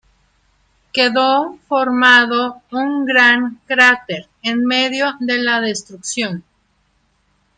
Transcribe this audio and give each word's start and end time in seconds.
Quedó 0.93 1.59
formado 1.67 2.63
un 2.71 3.05
gran 3.05 3.61
cráter, 3.67 4.27
en 4.41 4.65
medio 4.65 5.13
de 5.19 5.37
la 5.37 5.61
destrucción. 5.61 6.43